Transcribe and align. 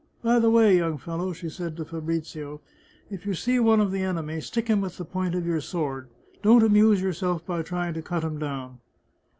By 0.23 0.39
the 0.39 0.49
way, 0.49 0.75
young 0.77 0.97
fellow," 0.97 1.31
she 1.31 1.47
said 1.47 1.77
to 1.77 1.85
Fabrizio," 1.85 2.59
if 3.11 3.23
you 3.27 3.35
see 3.35 3.59
one 3.59 3.79
of 3.79 3.91
the 3.91 4.01
enemy, 4.01 4.41
stick 4.41 4.67
him 4.67 4.81
with 4.81 4.97
the 4.97 5.05
point 5.05 5.35
of 5.35 5.45
your 5.45 5.61
sword; 5.61 6.07
don't 6.41 6.63
amuse 6.63 6.99
yourself 7.03 7.45
by 7.45 7.61
trying 7.61 7.93
to 7.93 8.01
cut 8.01 8.23
him 8.23 8.39
down." 8.39 8.79